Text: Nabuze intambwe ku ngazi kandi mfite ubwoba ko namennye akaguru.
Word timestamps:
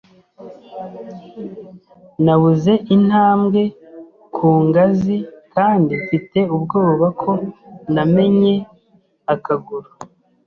Nabuze 2.23 2.73
intambwe 2.95 3.61
ku 4.35 4.47
ngazi 4.67 5.17
kandi 5.53 5.91
mfite 6.03 6.39
ubwoba 6.55 7.07
ko 7.21 7.31
namennye 7.93 8.55
akaguru. 9.33 9.89